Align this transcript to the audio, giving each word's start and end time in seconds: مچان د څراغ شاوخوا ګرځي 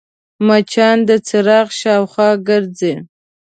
مچان 0.47 0.97
د 1.09 1.11
څراغ 1.27 1.67
شاوخوا 1.79 2.29
ګرځي 2.47 2.93